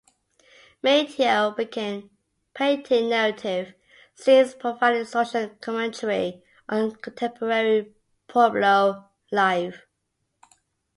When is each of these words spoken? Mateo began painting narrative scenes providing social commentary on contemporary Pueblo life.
Mateo 0.81 1.51
began 1.51 2.09
painting 2.55 3.09
narrative 3.09 3.75
scenes 4.15 4.55
providing 4.55 5.05
social 5.05 5.47
commentary 5.61 6.41
on 6.67 6.95
contemporary 6.95 7.93
Pueblo 8.27 9.07
life. 9.31 9.85